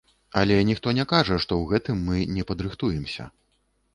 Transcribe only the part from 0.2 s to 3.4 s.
Але ніхто не кажа, што ў гэтым мы не падрыхтуемся.